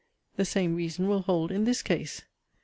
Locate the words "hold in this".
1.21-1.83